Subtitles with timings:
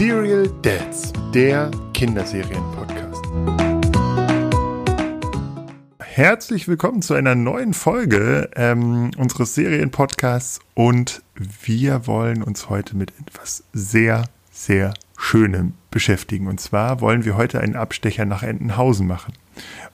[0.00, 3.22] Serial Dads, der Kinderserien-Podcast.
[5.98, 13.12] Herzlich willkommen zu einer neuen Folge ähm, unseres Serienpodcasts und wir wollen uns heute mit
[13.20, 16.46] etwas sehr, sehr Schönem beschäftigen.
[16.46, 19.34] Und zwar wollen wir heute einen Abstecher nach Entenhausen machen.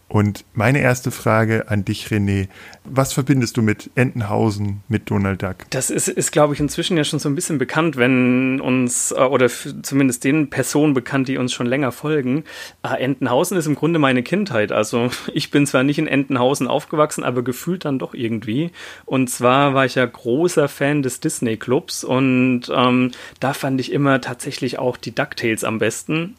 [0.09, 2.47] Und meine erste Frage an dich, René,
[2.85, 5.57] was verbindest du mit Entenhausen, mit Donald Duck?
[5.71, 9.17] Das ist, ist glaube ich, inzwischen ja schon so ein bisschen bekannt, wenn uns, äh,
[9.17, 12.45] oder zumindest den Personen bekannt, die uns schon länger folgen.
[12.85, 14.71] Äh, Entenhausen ist im Grunde meine Kindheit.
[14.71, 18.71] Also ich bin zwar nicht in Entenhausen aufgewachsen, aber gefühlt dann doch irgendwie.
[19.07, 24.21] Und zwar war ich ja großer Fan des Disney-Clubs und ähm, da fand ich immer
[24.21, 26.37] tatsächlich auch die DuckTales am besten.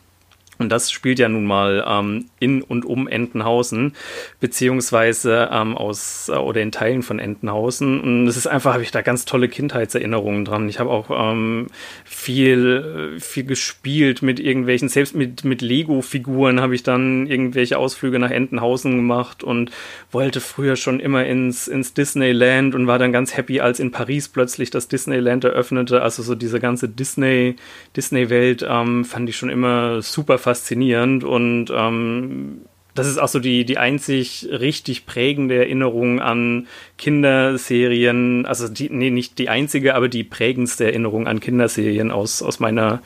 [0.60, 3.94] Und das spielt ja nun mal ähm, in und um Entenhausen,
[4.40, 8.00] beziehungsweise ähm, aus äh, oder in Teilen von Entenhausen.
[8.00, 10.70] Und es ist einfach, habe ich da ganz tolle Kindheitserinnerungen dran.
[10.70, 11.68] Ich habe auch ähm,
[12.06, 18.32] viel, viel gespielt mit irgendwelchen, selbst mit, mit Lego-Figuren habe ich dann irgendwelche Ausflüge nach
[18.32, 19.72] Entenhausen gemacht und
[20.12, 24.30] wollte früher schon immer ins, ins Disneyland und war dann ganz happy, als in Paris
[24.30, 26.02] plötzlich das Disneyland eröffnete.
[26.02, 27.56] Also so diese ganze Disney,
[27.96, 32.62] Disney-Welt ähm, fand ich schon immer super faszinierend und ähm,
[32.96, 36.68] das ist auch so die, die einzig richtig prägende Erinnerung an
[36.98, 42.62] Kinderserien, also die, nee, nicht die einzige, aber die prägendste Erinnerung an Kinderserien aus, aus
[42.62, 43.02] meiner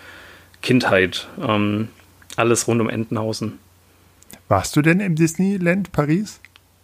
[0.62, 1.28] Kindheit.
[1.42, 1.88] Ähm,
[2.36, 3.58] alles rund um Entenhausen.
[4.48, 6.41] Warst du denn im Disneyland Paris?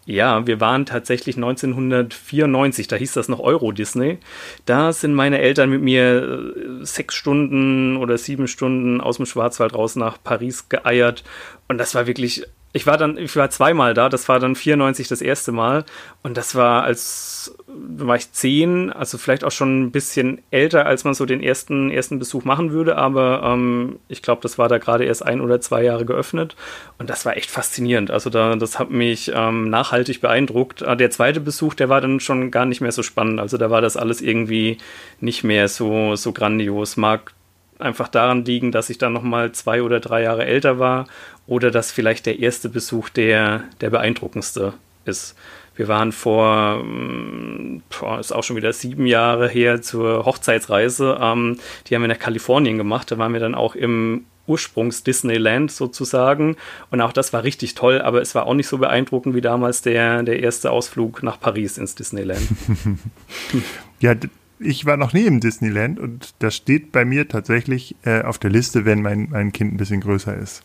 [0.10, 4.20] Ja, wir waren tatsächlich 1994, da hieß das noch Euro Disney.
[4.64, 9.76] Da sind meine Eltern mit mir äh, sechs Stunden oder sieben Stunden aus dem Schwarzwald
[9.76, 11.26] raus nach Paris geeiert.
[11.68, 12.46] Und das war wirklich
[12.78, 15.84] ich war dann, ich war zweimal da, das war dann 94 das erste Mal.
[16.22, 21.04] Und das war als, war ich zehn, also vielleicht auch schon ein bisschen älter, als
[21.04, 24.78] man so den ersten, ersten Besuch machen würde, aber ähm, ich glaube, das war da
[24.78, 26.56] gerade erst ein oder zwei Jahre geöffnet.
[27.00, 30.84] Und das war echt faszinierend, also da, das hat mich ähm, nachhaltig beeindruckt.
[30.88, 33.72] Ah, der zweite Besuch, der war dann schon gar nicht mehr so spannend, also da
[33.72, 34.78] war das alles irgendwie
[35.20, 37.34] nicht mehr so, so grandios, mag
[37.80, 41.08] einfach daran liegen, dass ich dann noch mal zwei oder drei Jahre älter war
[41.46, 44.74] oder dass vielleicht der erste Besuch der, der beeindruckendste
[45.06, 45.36] ist.
[45.76, 51.18] Wir waren vor, mm, boah, ist auch schon wieder sieben Jahre her zur Hochzeitsreise.
[51.22, 53.12] Ähm, die haben wir nach Kalifornien gemacht.
[53.12, 56.58] Da waren wir dann auch im Ursprungs-Disneyland sozusagen.
[56.90, 59.84] Und auch das war richtig toll, aber es war auch nicht so beeindruckend wie damals
[59.84, 62.48] der, der erste Ausflug nach Paris ins Disneyland.
[64.00, 64.16] ja,
[64.60, 68.50] ich war noch nie im Disneyland und das steht bei mir tatsächlich äh, auf der
[68.50, 70.64] Liste, wenn mein, mein Kind ein bisschen größer ist.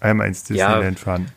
[0.00, 1.32] Einmal ins Disneyland ja, fahren.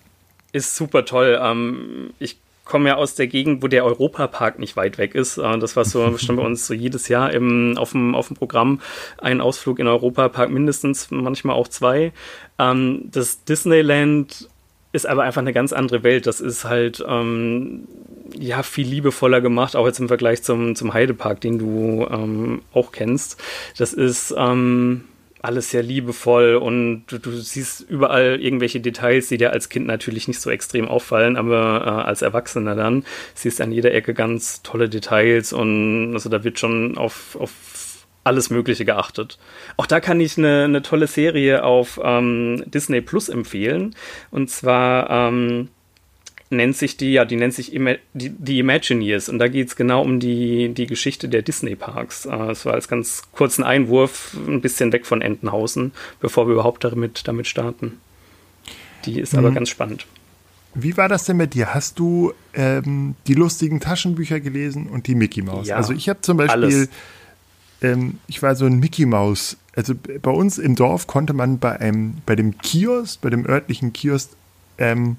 [0.51, 1.40] Ist super toll.
[1.41, 5.38] Ähm, ich komme ja aus der Gegend, wo der Europapark nicht weit weg ist.
[5.38, 8.38] Äh, das war so schon bei uns so jedes Jahr im, auf, dem, auf dem
[8.38, 8.81] Programm
[9.18, 12.13] ein Ausflug in Europapark, mindestens, manchmal auch zwei.
[12.59, 14.50] Ähm, das Disneyland
[14.94, 16.28] ist aber einfach eine ganz andere Welt.
[16.28, 17.88] Das ist halt ähm,
[18.38, 22.92] ja viel liebevoller gemacht, auch jetzt im Vergleich zum, zum Heidepark, den du ähm, auch
[22.92, 23.42] kennst.
[23.78, 25.06] Das ist ähm,
[25.42, 30.28] alles sehr liebevoll und du, du, siehst überall irgendwelche Details, die dir als Kind natürlich
[30.28, 34.62] nicht so extrem auffallen, aber äh, als Erwachsener dann siehst du an jeder Ecke ganz
[34.62, 37.52] tolle Details und also da wird schon auf, auf
[38.24, 39.40] alles Mögliche geachtet.
[39.78, 43.96] Auch da kann ich eine, eine tolle Serie auf ähm, Disney Plus empfehlen
[44.30, 45.69] und zwar ähm,
[46.51, 49.75] nennt sich die, ja, die nennt sich Ima die, die Imagineers und da geht es
[49.75, 52.25] genau um die, die Geschichte der Disney-Parks.
[52.25, 56.84] Äh, das war als ganz kurzen Einwurf ein bisschen weg von Entenhausen, bevor wir überhaupt
[56.84, 58.00] damit, damit starten.
[59.06, 59.39] Die ist mhm.
[59.39, 60.06] aber ganz spannend.
[60.73, 61.73] Wie war das denn mit dir?
[61.73, 65.68] Hast du ähm, die lustigen Taschenbücher gelesen und die Mickey Mouse?
[65.68, 66.88] Ja, also ich habe zum Beispiel,
[67.81, 69.57] ähm, ich war so ein Mickey Mouse.
[69.75, 73.91] Also bei uns im Dorf konnte man bei einem, bei dem Kiosk, bei dem örtlichen
[73.91, 74.29] Kiosk,
[74.78, 75.18] ähm,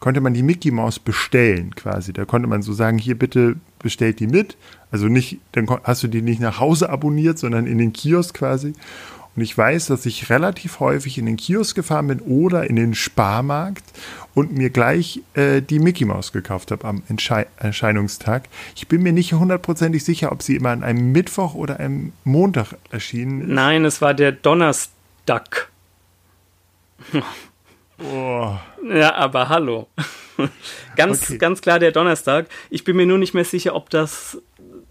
[0.00, 2.12] konnte man die Mickey Maus bestellen quasi.
[2.12, 4.56] Da konnte man so sagen, hier bitte bestellt die mit.
[4.90, 8.74] Also nicht, dann hast du die nicht nach Hause abonniert, sondern in den Kiosk quasi.
[9.36, 12.94] Und ich weiß, dass ich relativ häufig in den Kiosk gefahren bin oder in den
[12.94, 13.84] Sparmarkt
[14.34, 18.48] und mir gleich äh, die Mickey Maus gekauft habe am Entschei Erscheinungstag.
[18.74, 22.74] Ich bin mir nicht hundertprozentig sicher, ob sie immer an einem Mittwoch oder einem Montag
[22.90, 23.48] erschienen ist.
[23.48, 25.70] Nein, es war der Donnerstag.
[28.02, 28.56] Oh.
[28.92, 29.88] Ja, aber hallo.
[30.96, 31.38] ganz, okay.
[31.38, 32.46] ganz klar der Donnerstag.
[32.70, 34.40] Ich bin mir nur nicht mehr sicher, ob das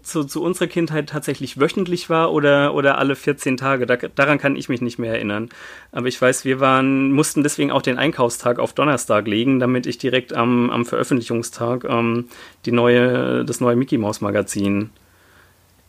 [0.02, 3.86] zu, zu unserer Kindheit tatsächlich wöchentlich war oder, oder alle 14 Tage.
[3.86, 5.50] Da, daran kann ich mich nicht mehr erinnern.
[5.92, 9.98] Aber ich weiß, wir waren, mussten deswegen auch den Einkaufstag auf Donnerstag legen, damit ich
[9.98, 12.28] direkt am, am Veröffentlichungstag ähm,
[12.64, 14.90] die neue, das neue Mickey Mouse Magazin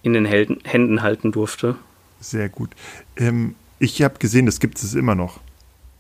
[0.04, 1.76] in den Händen halten durfte.
[2.20, 2.72] Sehr gut.
[3.18, 5.40] Ähm, ich habe gesehen, das gibt es immer noch.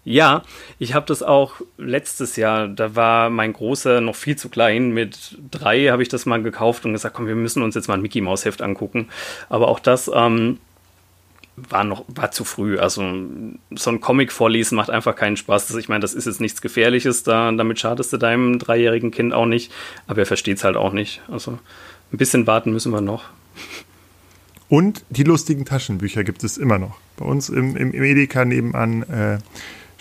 [0.03, 0.41] Ja,
[0.79, 4.91] ich habe das auch letztes Jahr, da war mein Großer noch viel zu klein.
[4.91, 7.95] Mit drei habe ich das mal gekauft und gesagt, komm, wir müssen uns jetzt mal
[7.95, 9.09] ein Mickey Maus Heft angucken.
[9.47, 10.57] Aber auch das ähm,
[11.55, 12.79] war noch war zu früh.
[12.79, 13.03] Also
[13.71, 15.75] so ein Comic vorlesen macht einfach keinen Spaß.
[15.75, 19.45] Ich meine, das ist jetzt nichts Gefährliches, da, damit schadest du deinem dreijährigen Kind auch
[19.45, 19.71] nicht.
[20.07, 21.21] Aber er versteht es halt auch nicht.
[21.29, 21.59] Also
[22.11, 23.25] ein bisschen warten müssen wir noch.
[24.67, 26.97] Und die lustigen Taschenbücher gibt es immer noch.
[27.17, 29.37] Bei uns im, im Edeka nebenan äh,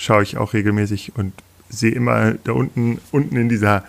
[0.00, 1.34] schaue ich auch regelmäßig und
[1.68, 3.84] sehe immer da unten, unten in dieser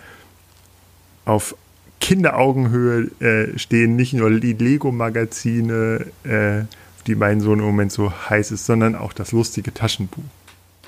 [1.24, 1.56] auf
[2.00, 6.64] Kinderaugenhöhe äh, stehen nicht nur die Lego-Magazine, äh,
[7.06, 10.22] die mein Sohn im Moment so heiß ist, sondern auch das lustige Taschenbuch.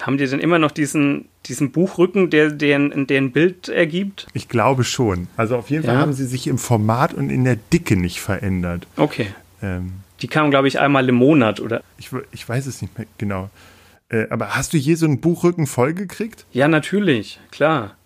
[0.00, 4.26] Haben die denn immer noch diesen, diesen Buchrücken, der, der ein Bild ergibt?
[4.34, 5.28] Ich glaube schon.
[5.36, 8.86] Also auf jeden Fall haben sie sich im Format und in der Dicke nicht verändert.
[8.96, 9.28] Okay.
[9.62, 11.82] Ähm, die kamen, glaube ich, einmal im Monat, oder?
[11.96, 13.50] Ich, ich weiß es nicht mehr genau.
[14.14, 16.46] Äh, aber hast du je so einen Buchrücken vollgekriegt?
[16.52, 17.96] Ja, natürlich, klar.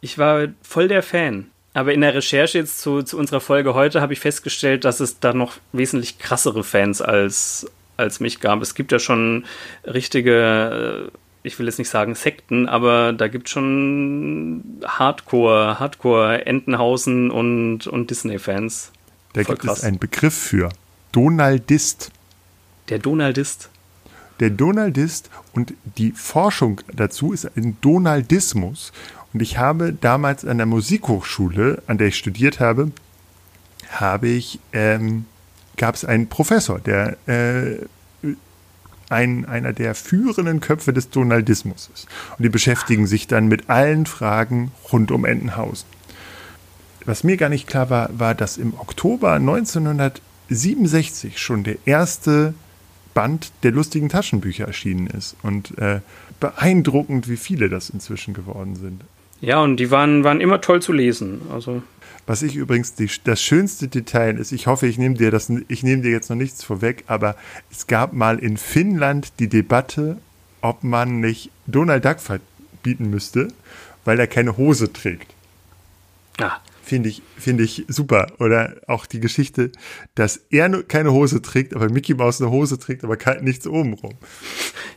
[0.00, 1.46] Ich war voll der Fan.
[1.72, 5.20] Aber in der Recherche jetzt zu, zu unserer Folge heute habe ich festgestellt, dass es
[5.20, 8.62] da noch wesentlich krassere Fans als, als mich gab.
[8.62, 9.44] Es gibt ja schon
[9.84, 16.46] richtige, äh, ich will jetzt nicht sagen Sekten, aber da gibt es schon Hardcore, Hardcore
[16.46, 18.92] Entenhausen und, und Disney-Fans.
[19.32, 19.78] Da Voll gibt krass.
[19.78, 20.70] es einen Begriff für.
[21.12, 22.10] Donaldist.
[22.88, 23.70] Der Donaldist.
[24.40, 28.92] Der Donaldist und die Forschung dazu ist ein Donaldismus.
[29.32, 32.90] Und ich habe damals an der Musikhochschule, an der ich studiert habe,
[33.88, 35.26] habe ich, ähm,
[35.76, 37.78] gab es einen Professor, der äh,
[39.08, 42.08] ein, einer der führenden Köpfe des Donaldismus ist.
[42.36, 45.86] Und die beschäftigen sich dann mit allen Fragen rund um Entenhausen.
[47.04, 52.54] Was mir gar nicht klar war, war, dass im Oktober 1967 schon der erste
[53.16, 55.36] Band der lustigen Taschenbücher erschienen ist.
[55.42, 56.00] Und äh,
[56.38, 59.02] beeindruckend, wie viele das inzwischen geworden sind.
[59.40, 61.40] Ja, und die waren, waren immer toll zu lesen.
[61.50, 61.82] Also.
[62.26, 65.82] Was ich übrigens die, das schönste Detail ist, ich hoffe, ich nehme dir das, ich
[65.82, 67.36] nehme dir jetzt noch nichts vorweg, aber
[67.70, 70.18] es gab mal in Finnland die Debatte,
[70.60, 73.48] ob man nicht Donald Duck verbieten müsste,
[74.04, 75.32] weil er keine Hose trägt.
[76.38, 76.58] Ah.
[76.86, 78.28] Finde ich, finde ich super.
[78.38, 79.72] Oder auch die Geschichte,
[80.14, 84.12] dass er keine Hose trägt, aber Mickey Mouse eine Hose trägt, aber nichts obenrum.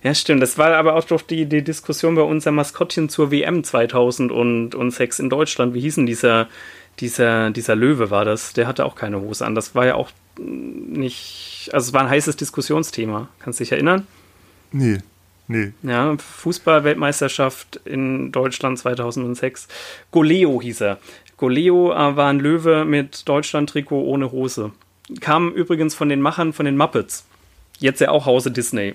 [0.03, 0.43] Ja, stimmt.
[0.43, 5.31] Das war aber auch doch die, die Diskussion bei unser Maskottchen zur WM 2006 in
[5.31, 5.73] Deutschland.
[5.73, 6.47] Wie hieß denn dieser,
[6.99, 8.53] dieser, dieser Löwe war das?
[8.53, 9.55] Der hatte auch keine Hose an.
[9.55, 13.29] Das war ja auch nicht, also es war ein heißes Diskussionsthema.
[13.39, 14.05] Kannst du dich erinnern?
[14.71, 14.99] Nee.
[15.47, 15.73] Nee.
[15.81, 19.67] Ja, Fußball-Weltmeisterschaft in Deutschland 2006.
[20.11, 20.99] Goleo hieß er.
[21.39, 24.71] Goleo äh, war ein Löwe mit Deutschland-Trikot ohne Hose.
[25.21, 27.25] Kam übrigens von den Machern von den Muppets.
[27.79, 28.93] Jetzt ja auch Hause Disney.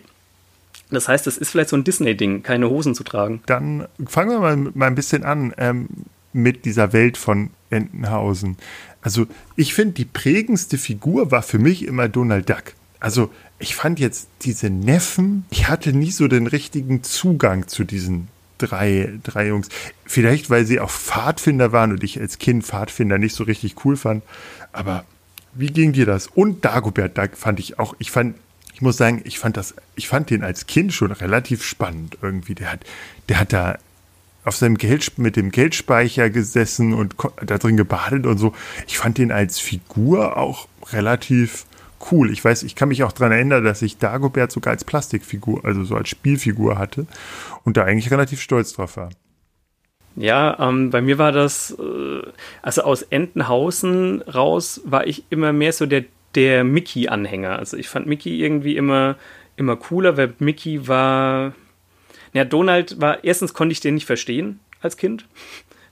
[0.91, 3.43] Das heißt, es ist vielleicht so ein Disney-Ding, keine Hosen zu tragen.
[3.47, 5.89] Dann fangen wir mal, mal ein bisschen an ähm,
[6.35, 8.59] mit dieser Welt von Entenhausen.
[9.01, 9.27] Also,
[9.57, 12.75] ich finde, die prägendste Figur war für mich immer Donald Duck.
[13.01, 18.29] Also, ich fand jetzt diese Neffen, ich hatte nie so den richtigen Zugang zu diesen
[18.59, 19.69] drei, drei Jungs.
[20.05, 23.97] Vielleicht, weil sie auch Pfadfinder waren und ich als Kind Pfadfinder nicht so richtig cool
[23.97, 24.23] fand.
[24.73, 25.05] Aber
[25.55, 26.27] wie ging dir das?
[26.27, 28.37] Und Dagobert, da fand ich auch, ich fand,
[28.73, 32.55] ich muss sagen, ich fand das, ich fand den als Kind schon relativ spannend irgendwie.
[32.55, 32.81] Der hat,
[33.29, 33.79] der hat da
[34.45, 38.55] auf seinem Geld, mit dem Geldspeicher gesessen und da drin gebadet und so.
[38.87, 41.67] Ich fand den als Figur auch relativ
[42.11, 42.31] cool.
[42.31, 45.85] Ich weiß, ich kann mich auch daran erinnern, dass ich Dagobert sogar als Plastikfigur, also
[45.85, 47.07] so als Spielfigur hatte
[47.65, 49.11] und da eigentlich relativ stolz drauf war.
[50.17, 52.23] Ja, ähm, bei mir war das, äh,
[52.63, 57.59] also aus Entenhausen raus war ich immer mehr so der, der Mickey-Anhänger.
[57.59, 59.17] Also ich fand Mickey irgendwie immer,
[59.57, 61.55] immer cooler, weil Mickey war,
[62.33, 65.27] ja, Donald war, erstens konnte ich den nicht verstehen als Kind.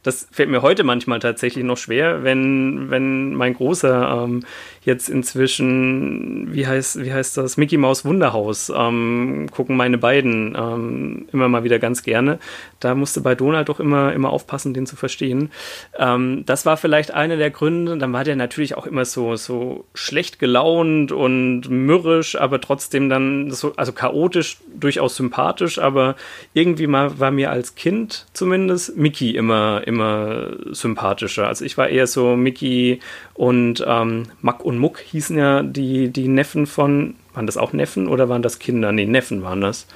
[0.04, 4.44] Das fällt mir heute manchmal tatsächlich noch schwer, wenn, wenn mein Großer ähm,
[4.84, 11.26] jetzt inzwischen, wie heißt, wie heißt das, Mickey Maus Wunderhaus, ähm, gucken meine beiden ähm,
[11.32, 12.38] immer mal wieder ganz gerne.
[12.80, 15.50] Da musste bei Donald doch immer, immer aufpassen, den zu verstehen.
[15.96, 17.96] Ähm, das war vielleicht einer der Gründe.
[17.96, 23.50] Dann war der natürlich auch immer so, so schlecht gelaunt und mürrisch, aber trotzdem dann
[23.50, 26.16] so, also chaotisch, durchaus sympathisch, aber
[26.54, 31.46] irgendwie mal war mir als Kind zumindest Mickey immer, immer sympathischer.
[31.46, 33.00] Also ich war eher so Mickey
[33.34, 38.08] und ähm, Mack und Muck hießen ja die, die Neffen von, waren das auch Neffen
[38.08, 38.92] oder waren das Kinder?
[38.92, 39.86] Nee, Neffen waren das.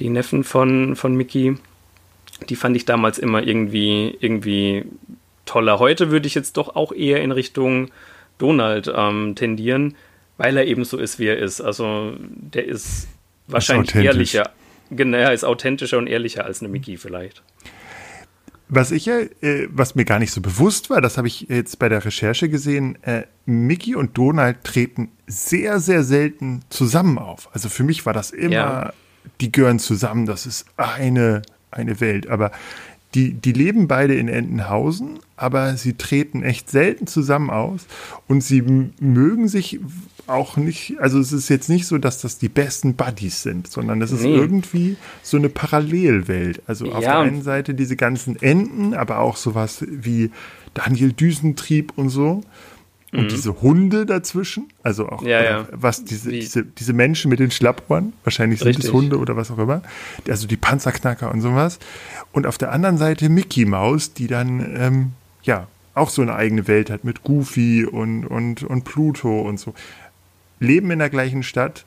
[0.00, 1.56] Die Neffen von, von Mickey,
[2.48, 4.84] die fand ich damals immer irgendwie, irgendwie
[5.46, 5.78] toller.
[5.78, 7.90] Heute würde ich jetzt doch auch eher in Richtung
[8.38, 9.94] Donald ähm, tendieren,
[10.36, 11.60] weil er eben so ist, wie er ist.
[11.60, 13.06] Also der ist
[13.46, 14.50] wahrscheinlich ehrlicher.
[14.90, 17.42] Genau, er ist authentischer und ehrlicher als eine Mickey vielleicht.
[18.68, 21.78] Was ich ja, äh, was mir gar nicht so bewusst war, das habe ich jetzt
[21.78, 27.50] bei der Recherche gesehen, äh, Mickey und Donald treten sehr, sehr selten zusammen auf.
[27.52, 28.92] Also für mich war das immer, ja.
[29.40, 32.28] die gehören zusammen, das ist eine, eine Welt.
[32.28, 32.52] Aber
[33.14, 37.86] die, die leben beide in Entenhausen, aber sie treten echt selten zusammen aus
[38.26, 38.62] und sie
[38.98, 39.78] mögen sich
[40.26, 44.00] auch nicht, also es ist jetzt nicht so, dass das die besten Buddies sind, sondern
[44.00, 44.34] das ist nee.
[44.34, 46.62] irgendwie so eine Parallelwelt.
[46.66, 47.12] Also auf ja.
[47.12, 50.30] der einen Seite diese ganzen Enten, aber auch sowas wie
[50.74, 52.42] Daniel Düsentrieb und so.
[53.12, 53.28] Und mhm.
[53.28, 55.68] diese Hunde dazwischen, also auch ja, ja.
[55.70, 58.86] was diese, diese, diese Menschen mit den Schlappohren, wahrscheinlich sind Richtig.
[58.86, 59.82] es Hunde oder was auch immer,
[60.28, 61.78] also die Panzerknacker und sowas.
[62.32, 65.12] Und auf der anderen Seite Mickey Maus, die dann ähm,
[65.44, 69.74] ja auch so eine eigene Welt hat mit Goofy und, und, und Pluto und so.
[70.60, 71.84] Leben in der gleichen Stadt,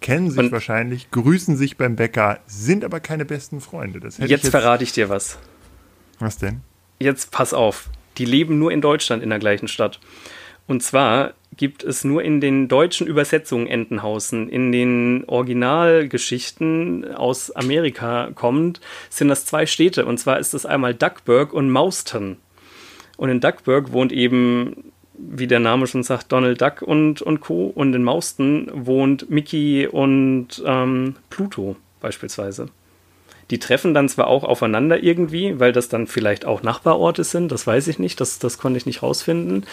[0.00, 4.00] kennen sich und wahrscheinlich, grüßen sich beim Bäcker, sind aber keine besten Freunde.
[4.02, 5.38] jetzt, jetzt verrate ich dir was.
[6.18, 6.60] Was denn?
[6.98, 7.88] Jetzt pass auf
[8.18, 10.00] die leben nur in Deutschland in der gleichen Stadt.
[10.66, 14.48] Und zwar gibt es nur in den deutschen Übersetzungen Entenhausen.
[14.48, 20.06] In den Originalgeschichten aus Amerika kommend sind das zwei Städte.
[20.06, 22.36] Und zwar ist das einmal Duckburg und Mauston.
[23.16, 24.91] Und in Duckburg wohnt eben,
[25.30, 27.66] wie der Name schon sagt, Donald Duck und, und Co.
[27.66, 32.68] Und in Mauston wohnt Mickey und ähm, Pluto beispielsweise.
[33.52, 37.66] Die treffen dann zwar auch aufeinander irgendwie, weil das dann vielleicht auch Nachbarorte sind, das
[37.66, 39.66] weiß ich nicht, das, das konnte ich nicht rausfinden.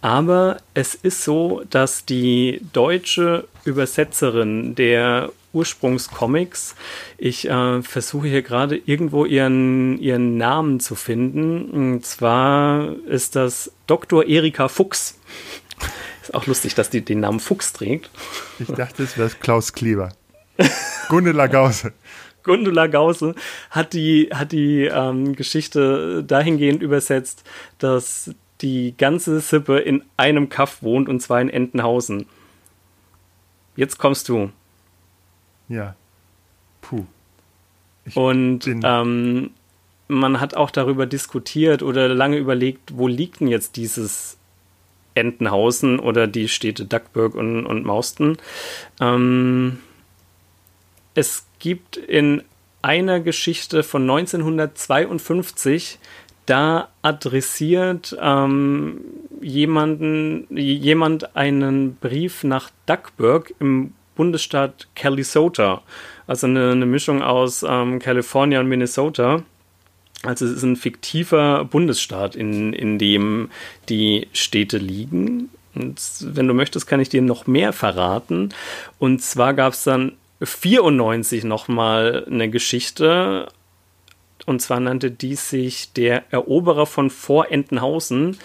[0.00, 6.76] Aber es ist so, dass die deutsche Übersetzerin der Ursprungscomics.
[7.18, 11.68] Ich äh, versuche hier gerade irgendwo ihren, ihren Namen zu finden.
[11.68, 14.24] Und zwar ist das Dr.
[14.24, 15.18] Erika Fuchs.
[16.22, 18.08] Ist auch lustig, dass die den Namen Fuchs trägt.
[18.58, 20.08] Ich dachte, es wäre Klaus Kleber.
[21.10, 21.92] Gundela Gause.
[22.46, 23.34] Gundula Gause
[23.70, 27.44] hat die, hat die ähm, Geschichte dahingehend übersetzt,
[27.78, 32.26] dass die ganze Sippe in einem Kaff wohnt und zwar in Entenhausen.
[33.74, 34.50] Jetzt kommst du.
[35.68, 35.94] Ja.
[36.80, 37.04] Puh.
[38.04, 39.50] Ich und ähm,
[40.08, 44.38] man hat auch darüber diskutiert oder lange überlegt, wo liegt denn jetzt dieses
[45.14, 48.38] Entenhausen oder die Städte Duckburg und, und Mausten.
[49.00, 49.80] Ähm,
[51.14, 52.44] es gibt in
[52.80, 55.98] einer Geschichte von 1952,
[56.46, 59.00] da adressiert ähm,
[59.40, 65.82] jemanden, jemand einen Brief nach Duckburg im Bundesstaat Calisota.
[66.28, 69.42] Also eine, eine Mischung aus ähm, California und Minnesota.
[70.22, 73.50] Also es ist ein fiktiver Bundesstaat, in, in dem
[73.88, 75.50] die Städte liegen.
[75.74, 78.50] Und wenn du möchtest, kann ich dir noch mehr verraten.
[79.00, 80.12] Und zwar gab es dann
[80.42, 83.48] 94 nochmal eine Geschichte.
[84.44, 88.38] Und zwar nannte die sich der Eroberer von Vorentenhausen.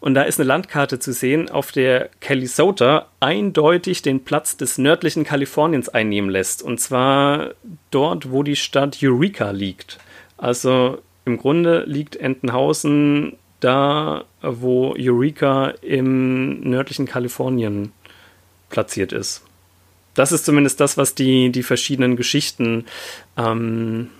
[0.00, 5.24] Und da ist eine Landkarte zu sehen, auf der Calisota eindeutig den Platz des nördlichen
[5.24, 6.62] Kaliforniens einnehmen lässt.
[6.62, 7.54] Und zwar
[7.90, 9.98] dort, wo die Stadt Eureka liegt.
[10.36, 17.92] Also im Grunde liegt Entenhausen da, wo Eureka im nördlichen Kalifornien
[18.68, 19.45] platziert ist
[20.16, 22.86] das ist zumindest das, was die, die verschiedenen Geschichten
[23.36, 24.10] ähm,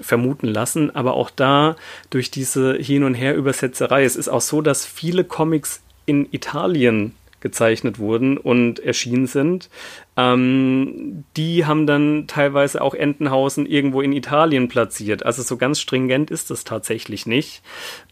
[0.00, 0.94] vermuten lassen.
[0.94, 1.76] Aber auch da
[2.10, 7.14] durch diese Hin- und Her-Übersetzerei, es ist auch so, dass viele Comics in Italien
[7.46, 9.70] gezeichnet wurden und erschienen sind.
[10.16, 15.24] Ähm, die haben dann teilweise auch Entenhausen irgendwo in Italien platziert.
[15.24, 17.62] Also so ganz stringent ist das tatsächlich nicht.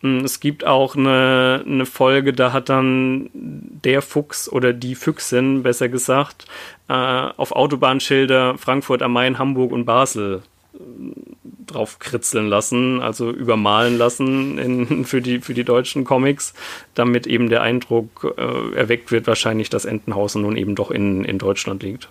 [0.05, 5.65] Ähm, es gibt auch eine, eine Folge, da hat dann der Fuchs oder die Füchsin,
[5.65, 6.47] besser gesagt,
[6.89, 10.43] äh, auf Autobahnschilder Frankfurt am Main, Hamburg und Basel
[11.75, 16.55] drauf kritzeln lassen, also übermalen lassen in, für, die, für die deutschen Comics,
[16.95, 21.39] damit eben der Eindruck äh, erweckt wird, wahrscheinlich, dass Entenhausen nun eben doch in, in
[21.39, 22.09] Deutschland liegt.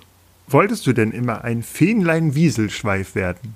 [0.48, 3.55] Wolltest du denn immer ein Fähnlein-Wieselschweif werden?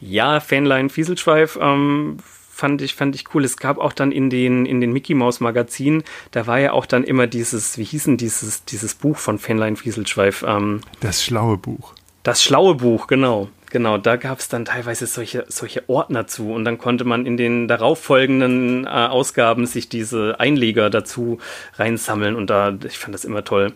[0.00, 2.18] Ja, Fähnlein-Wieselschweif ähm,
[2.54, 3.44] fand, ich, fand ich cool.
[3.44, 6.86] Es gab auch dann in den, in den Mickey Mouse Magazinen, da war ja auch
[6.86, 10.44] dann immer dieses, wie hieß denn dieses, dieses Buch von Fähnlein-Wieselschweif?
[10.46, 11.94] Ähm, das schlaue Buch.
[12.22, 13.48] Das schlaue Buch, genau.
[13.74, 17.36] Genau, da gab es dann teilweise solche, solche Ordner zu und dann konnte man in
[17.36, 21.38] den darauffolgenden äh, Ausgaben sich diese Einleger dazu
[21.74, 23.72] reinsammeln und da, ich fand das immer toll.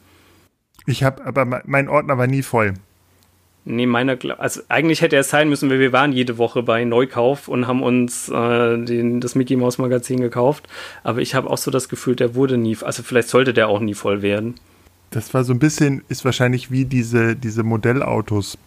[0.86, 2.74] Ich habe, aber mein Ordner war nie voll.
[3.64, 6.84] Nee, meiner, also eigentlich hätte er es sein müssen, weil wir waren jede Woche bei
[6.84, 10.68] Neukauf und haben uns äh, den, das Mickey Mouse Magazin gekauft.
[11.02, 13.80] Aber ich habe auch so das Gefühl, der wurde nie, also vielleicht sollte der auch
[13.80, 14.54] nie voll werden.
[15.10, 18.58] Das war so ein bisschen, ist wahrscheinlich wie diese, diese Modellautos,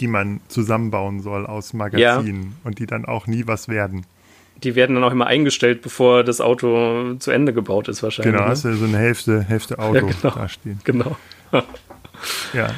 [0.00, 2.48] die man zusammenbauen soll aus Magazinen ja.
[2.64, 4.06] und die dann auch nie was werden.
[4.62, 8.32] Die werden dann auch immer eingestellt, bevor das Auto zu Ende gebaut ist, wahrscheinlich.
[8.32, 8.50] Genau, ne?
[8.50, 10.34] hast du so eine Hälfte, Hälfte Auto ja, genau.
[10.34, 10.80] dastehen.
[10.84, 11.16] Genau.
[12.52, 12.70] ja.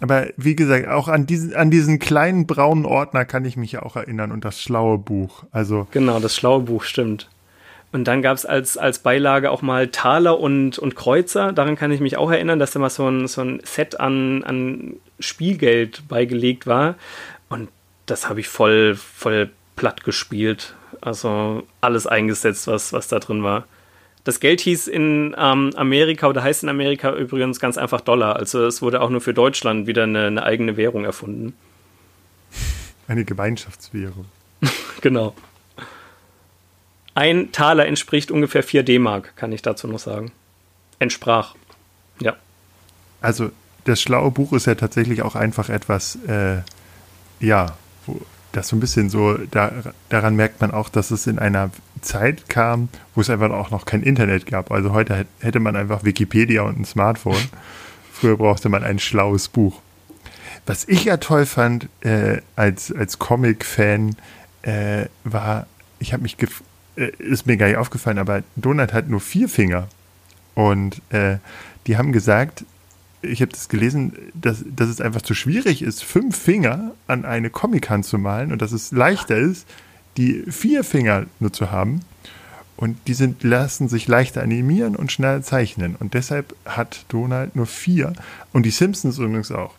[0.00, 3.82] Aber wie gesagt, auch an diesen, an diesen kleinen braunen Ordner kann ich mich ja
[3.82, 5.44] auch erinnern und das schlaue Buch.
[5.50, 7.28] Also genau, das schlaue Buch stimmt.
[7.92, 11.52] Und dann gab es als, als Beilage auch mal Taler und, und Kreuzer.
[11.52, 14.44] Daran kann ich mich auch erinnern, dass da mal so ein, so ein Set an,
[14.44, 16.94] an Spielgeld beigelegt war.
[17.48, 17.68] Und
[18.06, 20.74] das habe ich voll, voll platt gespielt.
[21.00, 23.64] Also alles eingesetzt, was, was da drin war.
[24.22, 28.36] Das Geld hieß in ähm, Amerika oder heißt in Amerika übrigens ganz einfach Dollar.
[28.36, 31.54] Also es wurde auch nur für Deutschland wieder eine, eine eigene Währung erfunden.
[33.08, 34.26] Eine Gemeinschaftswährung.
[35.00, 35.34] genau.
[37.20, 40.32] Ein Taler entspricht ungefähr 4 D-Mark, kann ich dazu noch sagen.
[41.00, 41.54] Entsprach.
[42.18, 42.34] Ja.
[43.20, 43.50] Also,
[43.84, 46.62] das schlaue Buch ist ja tatsächlich auch einfach etwas, äh,
[47.38, 48.22] ja, wo,
[48.52, 49.70] das so ein bisschen so, da,
[50.08, 53.84] daran merkt man auch, dass es in einer Zeit kam, wo es einfach auch noch
[53.84, 54.70] kein Internet gab.
[54.70, 57.50] Also heute hätte man einfach Wikipedia und ein Smartphone.
[58.14, 59.82] Früher brauchte man ein schlaues Buch.
[60.64, 64.16] Was ich ja toll fand äh, als, als Comic-Fan,
[64.62, 65.66] äh, war,
[65.98, 66.46] ich habe mich äh,
[66.96, 69.88] ist mir gar nicht aufgefallen, aber Donald hat nur vier Finger.
[70.54, 71.38] Und äh,
[71.86, 72.64] die haben gesagt,
[73.22, 77.50] ich habe das gelesen, dass, dass es einfach zu schwierig ist, fünf Finger an eine
[77.50, 79.66] Comic-Hand zu malen und dass es leichter ist,
[80.16, 82.00] die vier Finger nur zu haben.
[82.76, 85.96] Und die sind, lassen sich leichter animieren und schneller zeichnen.
[85.96, 88.14] Und deshalb hat Donald nur vier.
[88.54, 89.74] Und die Simpsons übrigens auch.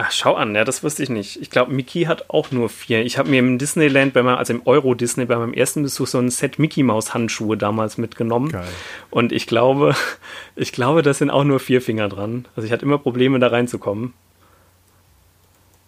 [0.00, 1.42] Ach, schau an, ja, das wusste ich nicht.
[1.42, 3.04] Ich glaube, Mickey hat auch nur vier.
[3.04, 6.06] Ich habe mir im Disneyland, bei meinem, also im Euro Disney, bei meinem ersten Besuch
[6.06, 8.50] so ein Set Mickey Maus Handschuhe damals mitgenommen.
[8.52, 8.68] Geil.
[9.10, 9.96] Und ich glaube,
[10.54, 12.46] ich glaube, da sind auch nur vier Finger dran.
[12.54, 14.14] Also ich hatte immer Probleme, da reinzukommen.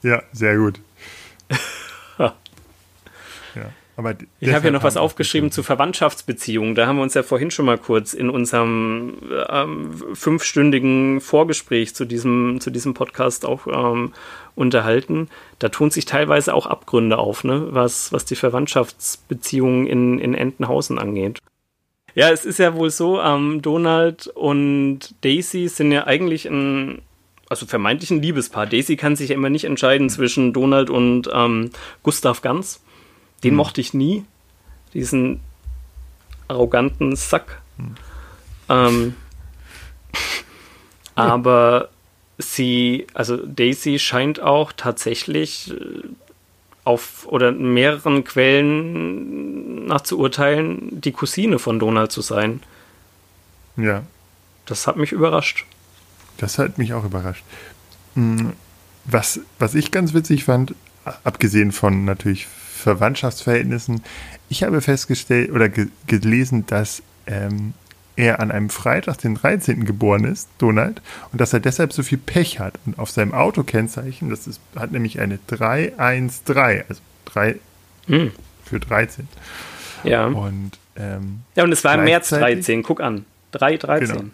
[0.02, 0.80] Ja, sehr gut.
[3.96, 4.48] ja.
[4.48, 6.74] Ich habe hier noch was aufgeschrieben zu Verwandtschaftsbeziehungen.
[6.74, 12.04] Da haben wir uns ja vorhin schon mal kurz in unserem ähm, fünfstündigen Vorgespräch zu
[12.04, 14.12] diesem, zu diesem Podcast auch ähm,
[14.54, 15.28] unterhalten.
[15.58, 17.68] Da tun sich teilweise auch Abgründe auf, ne?
[17.70, 21.38] was, was die Verwandtschaftsbeziehungen in, in Entenhausen angeht.
[22.14, 27.02] Ja, es ist ja wohl so, ähm, Donald und Daisy sind ja eigentlich ein,
[27.48, 28.66] also vermeintlich ein Liebespaar.
[28.66, 31.70] Daisy kann sich ja immer nicht entscheiden zwischen Donald und ähm,
[32.02, 32.82] Gustav Ganz.
[33.42, 33.56] Den hm.
[33.56, 34.24] mochte ich nie.
[34.94, 35.40] Diesen
[36.48, 37.60] arroganten Sack.
[37.76, 37.94] Hm.
[38.68, 39.14] Ähm,
[41.14, 41.88] aber
[42.38, 46.02] sie, also Daisy scheint auch tatsächlich äh,
[46.84, 52.62] auf oder mehreren Quellen nach zu urteilen, die Cousine von Donald zu sein.
[53.76, 54.02] Ja.
[54.66, 55.66] Das hat mich überrascht.
[56.38, 57.44] Das hat mich auch überrascht.
[58.14, 58.52] Hm,
[59.04, 60.74] was, was ich ganz witzig fand,
[61.24, 62.46] abgesehen von natürlich
[62.80, 64.02] Verwandtschaftsverhältnissen.
[64.48, 67.74] Ich habe festgestellt oder ge gelesen, dass ähm,
[68.16, 69.84] er an einem Freitag, den 13.
[69.84, 71.00] geboren ist, Donald,
[71.32, 72.74] und dass er deshalb so viel Pech hat.
[72.84, 77.56] Und auf seinem Autokennzeichen, das ist, hat nämlich eine 313, also 3
[78.06, 78.32] hm.
[78.64, 79.28] für 13.
[80.04, 80.26] Ja.
[80.26, 83.24] Und, ähm, ja, und es war im März 13, guck an.
[83.52, 84.16] 313.
[84.16, 84.30] Genau.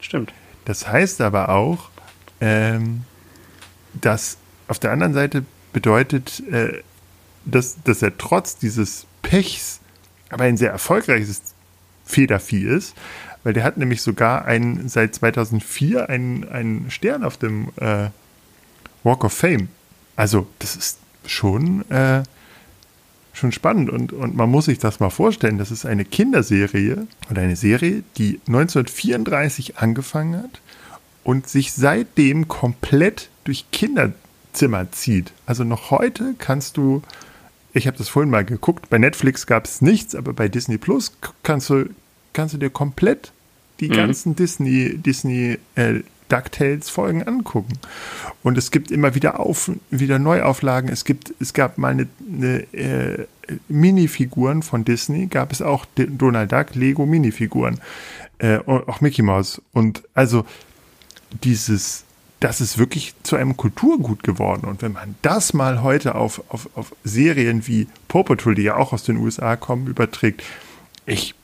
[0.00, 0.32] Stimmt.
[0.64, 1.90] Das heißt aber auch,
[2.40, 3.04] ähm,
[3.94, 6.82] dass auf der anderen Seite bedeutet, äh,
[7.50, 9.80] dass, dass er trotz dieses Pechs
[10.30, 11.42] aber ein sehr erfolgreiches
[12.04, 12.94] Federvieh ist,
[13.44, 18.08] weil der hat nämlich sogar einen, seit 2004 einen, einen Stern auf dem äh,
[19.04, 19.68] Walk of Fame.
[20.16, 22.22] Also, das ist schon, äh,
[23.32, 25.58] schon spannend und, und man muss sich das mal vorstellen.
[25.58, 30.60] Das ist eine Kinderserie oder eine Serie, die 1934 angefangen hat
[31.22, 35.32] und sich seitdem komplett durch Kinderzimmer zieht.
[35.46, 37.02] Also noch heute kannst du
[37.72, 41.12] ich habe das vorhin mal geguckt, bei Netflix gab es nichts, aber bei Disney Plus
[41.42, 41.90] kannst du,
[42.32, 43.32] kannst du dir komplett
[43.80, 43.94] die mhm.
[43.94, 47.78] ganzen Disney, Disney äh, DuckTales Folgen angucken.
[48.42, 50.90] Und es gibt immer wieder auf, wieder Neuauflagen.
[50.90, 53.26] Es gibt, es gab mal eine, eine äh,
[53.68, 57.80] Minifiguren von Disney, gab es auch Donald Duck Lego Minifiguren,
[58.38, 59.62] äh, auch Mickey Mouse.
[59.72, 60.44] Und also
[61.42, 62.04] dieses
[62.40, 64.66] das ist wirklich zu einem Kulturgut geworden.
[64.66, 68.76] Und wenn man das mal heute auf, auf, auf Serien wie Paw Patrol, die ja
[68.76, 70.42] auch aus den USA kommen, überträgt,
[71.04, 71.34] ich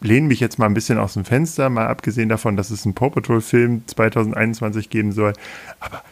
[0.00, 2.94] lehne mich jetzt mal ein bisschen aus dem Fenster, mal abgesehen davon, dass es einen
[2.94, 5.34] Paw Patrol-Film 2021 geben soll.
[5.80, 6.02] Aber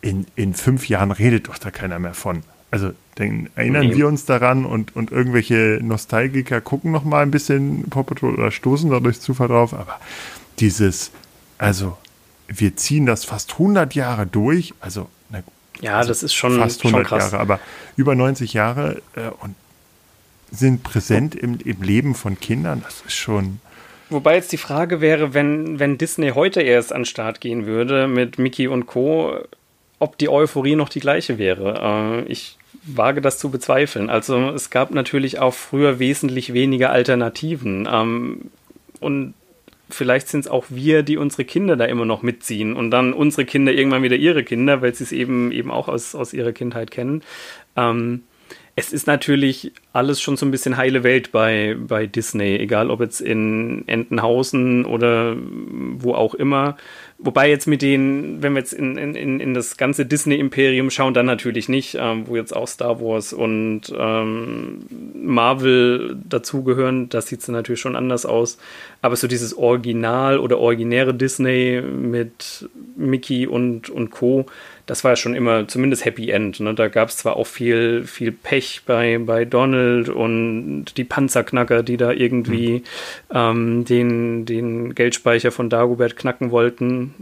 [0.00, 2.42] in, in fünf Jahren redet doch da keiner mehr von.
[2.70, 3.96] Also dann erinnern nee.
[3.96, 8.50] wir uns daran und, und irgendwelche Nostalgiker gucken noch mal ein bisschen Paw Patrol oder
[8.50, 9.74] stoßen dadurch Zufall drauf.
[9.74, 9.98] Aber
[10.58, 11.10] dieses,
[11.58, 11.96] also
[12.48, 15.42] wir ziehen das fast 100 Jahre durch, also na,
[15.80, 17.60] ja, also das ist schon fast 100 schon Jahre, aber
[17.96, 19.54] über 90 Jahre äh, und
[20.50, 22.82] sind präsent im, im Leben von Kindern.
[22.84, 23.60] Das ist schon.
[24.10, 28.06] Wobei jetzt die Frage wäre, wenn, wenn Disney heute erst an den Start gehen würde
[28.06, 29.36] mit Mickey und Co.,
[29.98, 32.24] ob die Euphorie noch die gleiche wäre.
[32.26, 34.10] Äh, ich wage das zu bezweifeln.
[34.10, 37.88] Also es gab natürlich auch früher wesentlich weniger Alternativen.
[37.90, 38.50] Ähm,
[39.00, 39.34] und
[39.90, 43.44] vielleicht sind es auch wir, die unsere Kinder da immer noch mitziehen und dann unsere
[43.44, 46.90] Kinder irgendwann wieder ihre Kinder, weil sie es eben eben auch aus, aus ihrer Kindheit
[46.90, 47.22] kennen.
[47.76, 48.24] Ähm,
[48.76, 53.00] es ist natürlich alles schon so ein bisschen heile Welt bei, bei Disney, egal ob
[53.00, 56.76] jetzt in Entenhausen oder wo auch immer.
[57.18, 61.26] Wobei jetzt mit den, wenn wir jetzt in, in, in das ganze Disney-Imperium schauen, dann
[61.26, 67.48] natürlich nicht, ähm, wo jetzt auch Star Wars und ähm, Marvel dazugehören, das sieht es
[67.48, 68.58] natürlich schon anders aus.
[69.04, 74.46] Aber so dieses Original oder originäre Disney mit Mickey und, und Co.,
[74.86, 76.58] das war ja schon immer zumindest Happy End.
[76.60, 76.72] Ne?
[76.72, 81.98] Da gab es zwar auch viel, viel Pech bei, bei Donald und die Panzerknacker, die
[81.98, 82.82] da irgendwie mhm.
[83.34, 87.12] ähm, den, den Geldspeicher von Dagobert knacken wollten.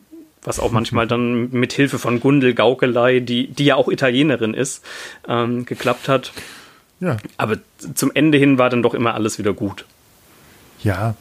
[0.44, 4.84] Was auch manchmal dann mit Hilfe von Gundel Gaukelei, die, die ja auch Italienerin ist,
[5.26, 6.32] ähm, geklappt hat.
[7.00, 7.16] Ja.
[7.38, 7.56] Aber
[7.94, 9.84] zum Ende hin war dann doch immer alles wieder gut.
[10.84, 11.16] Ja,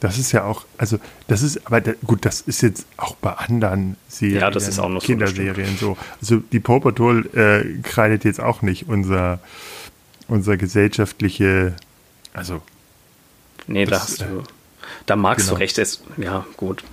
[0.00, 3.32] das ist ja auch, also das ist, aber da, gut, das ist jetzt auch bei
[3.32, 5.96] anderen Serien, ja, das ist auch noch Kinderserien so.
[6.20, 9.40] Also die Paw Patrol äh, kreidet jetzt auch nicht unser,
[10.28, 11.74] unser gesellschaftliche,
[12.34, 12.60] also.
[13.66, 14.42] Nee, das, da hast du,
[15.06, 15.56] da magst genau.
[15.56, 16.84] du recht, ist, ja, gut.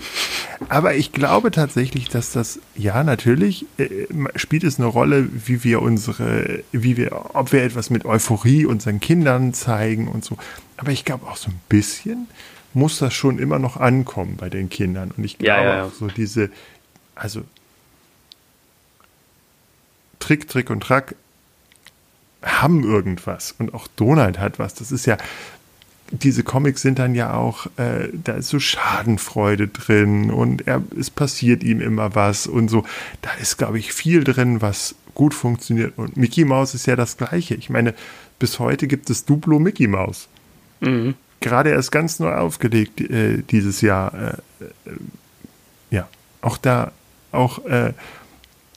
[0.69, 5.81] Aber ich glaube tatsächlich, dass das, ja, natürlich äh, spielt es eine Rolle, wie wir
[5.81, 10.37] unsere, wie wir, ob wir etwas mit Euphorie unseren Kindern zeigen und so.
[10.77, 12.27] Aber ich glaube auch so ein bisschen,
[12.75, 15.11] muss das schon immer noch ankommen bei den Kindern.
[15.15, 16.49] Und ich glaube ja, ja, so diese,
[17.15, 17.43] also
[20.19, 21.15] Trick, Trick und Track
[22.41, 23.55] haben irgendwas.
[23.57, 24.73] Und auch Donald hat was.
[24.73, 25.17] Das ist ja,
[26.11, 31.09] diese Comics sind dann ja auch, äh, da ist so Schadenfreude drin und er, es
[31.09, 32.85] passiert ihm immer was und so.
[33.21, 35.93] Da ist, glaube ich, viel drin, was gut funktioniert.
[35.97, 37.55] Und Mickey Mouse ist ja das Gleiche.
[37.55, 37.93] Ich meine,
[38.39, 40.27] bis heute gibt es Duplo Mickey Mouse.
[40.81, 44.13] Mhm gerade erst ganz neu aufgelegt äh, dieses Jahr.
[44.13, 44.95] Äh, äh,
[45.91, 46.07] ja,
[46.41, 46.91] auch da,
[47.31, 47.93] auch äh,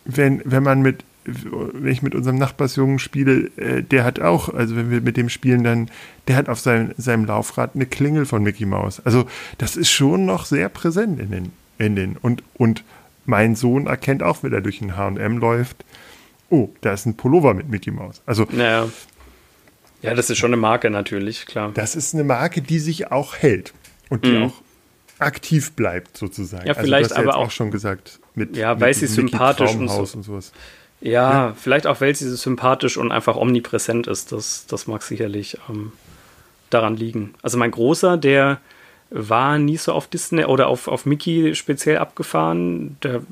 [0.05, 4.77] wenn, wenn man mit, wenn ich mit unserem Nachbarsjungen spiele, äh, der hat auch, also
[4.77, 5.91] wenn wir mit dem spielen, dann,
[6.29, 9.01] der hat auf sein, seinem Laufrad eine Klingel von Mickey Mouse.
[9.05, 9.27] Also
[9.59, 12.85] das ist schon noch sehr präsent in den, in den, und, und
[13.25, 15.85] mein Sohn erkennt auch, wenn er durch ein H&M läuft,
[16.51, 18.23] oh, da ist ein Pullover mit Mickey Mouse.
[18.27, 18.89] Also naja.
[20.07, 21.73] Ja, das ist schon eine Marke natürlich, klar.
[21.75, 23.75] Das ist eine Marke, die sich auch hält
[24.09, 24.45] und die mhm.
[24.45, 24.63] auch
[25.19, 26.67] aktiv bleibt sozusagen.
[26.67, 29.89] Ja, vielleicht also, aber auch, auch, schon gesagt mit ja, weil mit sie sympathisch und,
[29.89, 30.01] so.
[30.01, 30.53] und sowas.
[31.01, 34.33] Ja, ja, vielleicht auch, weil sie sympathisch und einfach omnipräsent ist.
[34.33, 35.93] Das, das mag sicherlich ähm,
[36.71, 37.35] daran liegen.
[37.43, 38.61] Also mein Großer, der
[39.11, 42.97] war nie so auf Disney oder auf, auf Mickey speziell abgefahren.
[43.03, 43.23] Der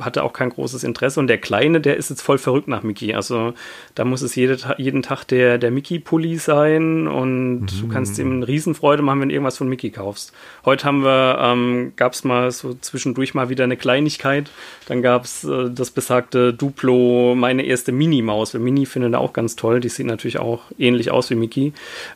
[0.00, 1.20] hatte auch kein großes Interesse.
[1.20, 3.14] Und der Kleine, der ist jetzt voll verrückt nach Mickey.
[3.14, 3.54] Also
[3.94, 7.66] da muss es jede, jeden Tag der, der Mickey-Pulli sein und mhm.
[7.66, 10.32] du kannst ihm eine Riesenfreude machen, wenn du irgendwas von Mickey kaufst.
[10.64, 14.50] Heute haben wir, ähm, gab es mal so zwischendurch mal wieder eine Kleinigkeit.
[14.86, 18.54] Dann gab es äh, das besagte Duplo, meine erste Mini-Maus.
[18.54, 19.80] Mini findet er auch ganz toll.
[19.80, 21.72] Die sieht natürlich auch ähnlich aus wie Mickey.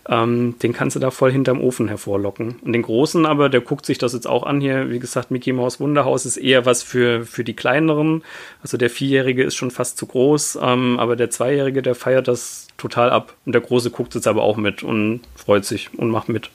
[0.08, 2.56] Ähm, den kannst du da voll hinterm Ofen hervorlocken.
[2.62, 4.90] Und den Großen aber, der guckt sich das jetzt auch an hier.
[4.90, 8.22] Wie gesagt, Mickey Maus Wunderhaus ist eher was für, für die Kleinen kleineren.
[8.62, 12.68] Also der Vierjährige ist schon fast zu groß, ähm, aber der Zweijährige, der feiert das
[12.76, 13.34] total ab.
[13.44, 16.50] Und der Große guckt jetzt aber auch mit und freut sich und macht mit.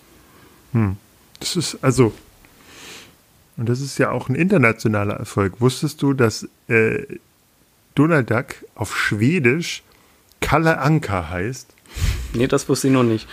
[0.71, 0.95] Hm.
[1.39, 2.13] Das ist also,
[3.57, 5.59] und das ist ja auch ein internationaler Erfolg.
[5.59, 7.03] Wusstest du, dass äh,
[7.95, 9.83] Donald Duck auf Schwedisch
[10.39, 11.73] Kalle Anka heißt?
[12.33, 13.27] Nee, das wusste ich noch nicht.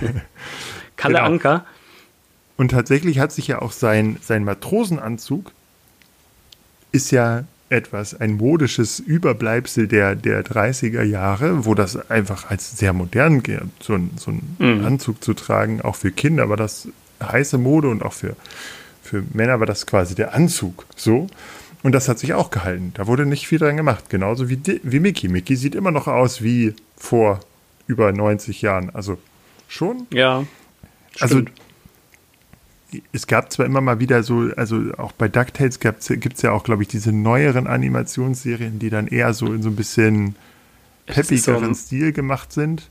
[0.96, 1.26] Kalle genau.
[1.26, 1.64] Anka.
[2.58, 5.52] Und tatsächlich hat sich ja auch sein, sein Matrosenanzug
[6.92, 12.92] ist ja etwas, ein modisches Überbleibsel der, der 30er Jahre, wo das einfach als sehr
[12.92, 14.86] modern geht, so, ein, so einen mhm.
[14.86, 16.88] Anzug zu tragen, auch für Kinder war das
[17.22, 18.36] heiße Mode und auch für,
[19.02, 21.26] für Männer war das quasi der Anzug, so.
[21.82, 22.92] Und das hat sich auch gehalten.
[22.94, 24.10] Da wurde nicht viel dran gemacht.
[24.10, 25.28] Genauso wie, wie Mickey.
[25.28, 27.38] Mickey sieht immer noch aus wie vor
[27.86, 28.90] über 90 Jahren.
[28.90, 29.16] Also
[29.68, 30.08] schon.
[30.10, 30.44] Ja.
[31.20, 31.52] Also stimmt.
[33.12, 36.64] Es gab zwar immer mal wieder so, also auch bei DuckTales gibt es ja auch,
[36.64, 40.36] glaube ich, diese neueren Animationsserien, die dann eher so in so ein bisschen
[41.06, 42.88] peppigeren so Stil gemacht sind.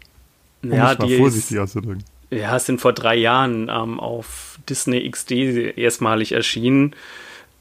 [0.63, 2.03] Um ja, es mal vorsichtig auszudrücken.
[2.29, 5.31] ja, sind vor drei Jahren ähm, auf Disney XD
[5.77, 6.95] erstmalig erschienen.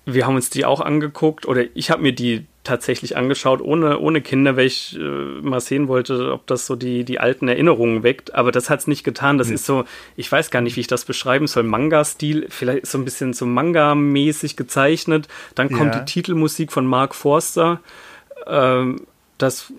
[0.07, 4.21] Wir haben uns die auch angeguckt oder ich habe mir die tatsächlich angeschaut, ohne, ohne
[4.21, 8.35] Kinder, weil ich äh, mal sehen wollte, ob das so die, die alten Erinnerungen weckt.
[8.35, 9.39] Aber das hat es nicht getan.
[9.39, 9.55] Das nee.
[9.55, 9.85] ist so,
[10.17, 11.63] ich weiß gar nicht, wie ich das beschreiben soll.
[11.63, 15.29] Manga-Stil, vielleicht so ein bisschen so Manga-mäßig gezeichnet.
[15.55, 16.01] Dann kommt ja.
[16.01, 17.81] die Titelmusik von Mark Forster.
[18.47, 19.03] Ähm,
[19.39, 19.73] das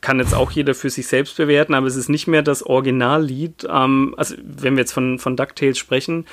[0.00, 3.66] kann jetzt auch jeder für sich selbst bewerten, aber es ist nicht mehr das Originallied.
[3.70, 6.26] Ähm, also, wenn wir jetzt von, von DuckTales sprechen,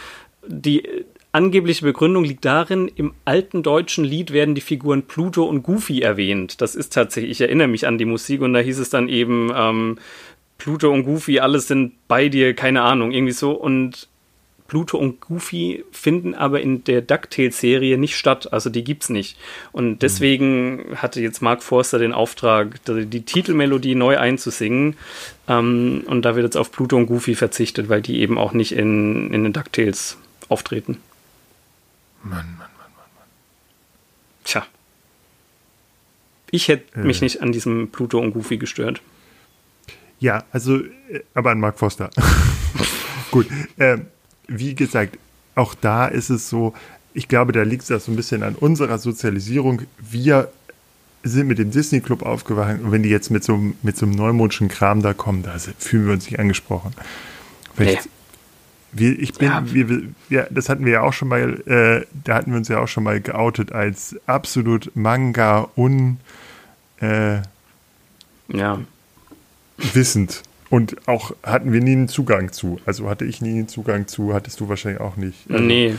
[0.48, 1.06] die
[1.36, 6.62] angebliche Begründung liegt darin, im alten deutschen Lied werden die Figuren Pluto und Goofy erwähnt.
[6.62, 9.52] Das ist tatsächlich, ich erinnere mich an die Musik und da hieß es dann eben,
[9.56, 9.98] ähm,
[10.58, 13.52] Pluto und Goofy, alles sind bei dir, keine Ahnung, irgendwie so.
[13.52, 14.08] Und
[14.68, 18.52] Pluto und Goofy finden aber in der DuckTales-Serie nicht statt.
[18.52, 19.38] Also die gibt's nicht.
[19.72, 20.00] Und mhm.
[20.00, 24.96] deswegen hatte jetzt Mark Forster den Auftrag, die Titelmelodie neu einzusingen.
[25.48, 28.72] Ähm, und da wird jetzt auf Pluto und Goofy verzichtet, weil die eben auch nicht
[28.72, 30.18] in, in den DuckTales
[30.50, 30.98] auftreten.
[32.26, 33.28] Mann, Mann, Mann, Mann, Mann.
[34.44, 34.66] Tja.
[36.50, 37.04] Ich hätte äh.
[37.04, 39.02] mich nicht an diesem Pluto und Goofy gestört.
[40.20, 42.10] Ja, also, äh, aber an Mark Foster.
[43.32, 43.48] Gut.
[43.78, 44.00] Äh,
[44.48, 45.20] wie gesagt,
[45.54, 46.74] auch da ist es so,
[47.14, 49.84] ich glaube, da liegt es so ein bisschen an unserer Sozialisierung.
[50.00, 50.52] Wir
[51.24, 54.16] sind mit dem Disney Club aufgewacht und wenn die jetzt mit so, mit so einem
[54.16, 56.94] neumodischen Kram da kommen, da fühlen wir uns nicht angesprochen.
[57.78, 58.00] Nee.
[58.98, 59.62] Wir, ich bin, ja.
[59.66, 62.80] wir, ja, das hatten wir ja auch schon mal, äh, da hatten wir uns ja
[62.80, 66.18] auch schon mal geoutet als absolut Manga un
[67.02, 67.40] äh,
[68.48, 68.80] ja.
[69.78, 70.44] wissend.
[70.70, 72.80] Und auch hatten wir nie einen Zugang zu.
[72.86, 75.40] Also hatte ich nie einen Zugang zu, hattest du wahrscheinlich auch nicht.
[75.50, 75.96] Also, nee.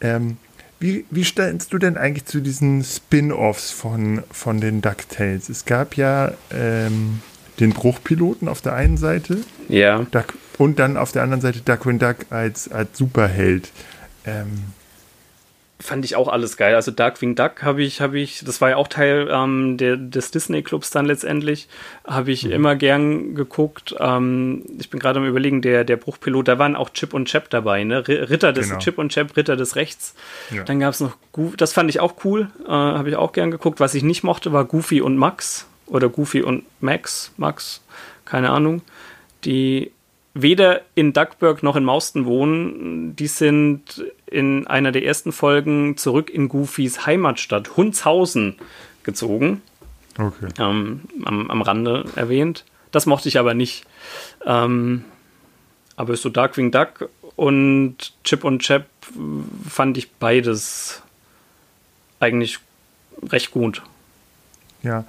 [0.00, 0.38] Ähm,
[0.80, 5.50] wie, wie stellst du denn eigentlich zu diesen Spin-offs von, von den DuckTales?
[5.50, 7.20] Es gab ja ähm,
[7.60, 9.38] den Bruchpiloten auf der einen Seite.
[9.68, 10.06] Ja.
[10.10, 13.70] Duck, und dann auf der anderen Seite Duckwing Duck als, als Superheld.
[14.24, 14.64] Ähm,
[15.80, 16.74] fand ich auch alles geil.
[16.74, 20.30] Also Darkwing Duck habe ich, habe ich, das war ja auch Teil ähm, der, des
[20.30, 21.68] Disney Clubs dann letztendlich,
[22.04, 22.52] habe ich mhm.
[22.52, 23.94] immer gern geguckt.
[23.98, 27.48] Ähm, ich bin gerade am überlegen, der, der Bruchpilot, da waren auch Chip und Chap
[27.50, 28.06] dabei, ne?
[28.08, 28.80] Ritter des genau.
[28.80, 30.14] Chip und Chap, Ritter des Rechts.
[30.50, 30.64] Ja.
[30.64, 31.16] Dann gab es noch,
[31.56, 33.78] das fand ich auch cool, äh, habe ich auch gern geguckt.
[33.78, 37.82] Was ich nicht mochte, war Goofy und Max oder Goofy und Max, Max,
[38.24, 38.82] keine Ahnung.
[39.44, 39.92] Die
[40.42, 43.16] weder in Duckburg noch in Mauston wohnen.
[43.16, 48.56] Die sind in einer der ersten Folgen zurück in Goofys Heimatstadt Hundshausen
[49.02, 49.62] gezogen.
[50.18, 50.48] Okay.
[50.58, 52.64] Ähm, am, am Rande erwähnt.
[52.90, 53.84] Das mochte ich aber nicht.
[54.44, 55.04] Ähm,
[55.96, 58.86] aber so Darkwing Duck und Chip und Chap
[59.68, 61.02] fand ich beides
[62.20, 62.58] eigentlich
[63.22, 63.82] recht gut.
[64.82, 65.04] Ja,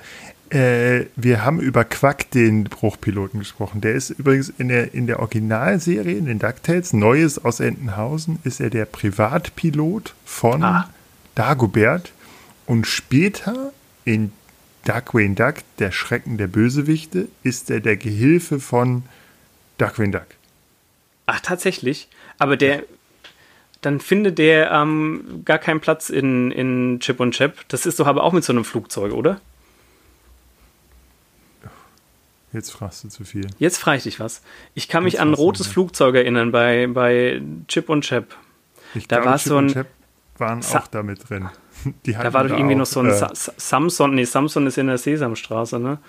[0.50, 3.82] äh, wir haben über Quack, den Bruchpiloten, gesprochen.
[3.82, 8.60] Der ist übrigens in der, in der Originalserie, in den DuckTales, Neues aus Entenhausen, ist
[8.60, 10.90] er der Privatpilot von ah.
[11.36, 12.12] Dagobert.
[12.66, 13.72] Und später
[14.06, 14.32] in
[14.86, 19.04] Duckwayne Duck, der Schrecken der Bösewichte, ist er der Gehilfe von
[19.78, 20.28] Duckwayne Duck.
[21.26, 22.08] Ach, tatsächlich?
[22.40, 22.84] Aber der,
[23.82, 27.68] dann findet der ähm, gar keinen Platz in, in Chip und Chap.
[27.68, 29.40] Das ist doch aber auch mit so einem Flugzeug, oder?
[32.52, 33.48] Jetzt fragst du zu viel.
[33.60, 34.42] Jetzt frage ich dich was.
[34.74, 38.36] Ich kann mich Jetzt an ein rotes Flugzeug erinnern bei, bei Chip und Chap.
[38.96, 39.88] Ich da glaube, war Chip so ein, und Chap
[40.38, 41.50] waren Sa auch damit drin.
[42.06, 44.98] da war doch irgendwie auch, noch so ein äh, Samson, nee, Samson ist in der
[44.98, 46.00] Sesamstraße, ne?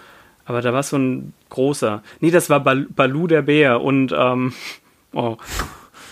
[0.47, 2.03] Aber da war so ein großer.
[2.21, 4.53] Nee, das war Bal Balu der Bär und ähm,
[5.13, 5.37] oh.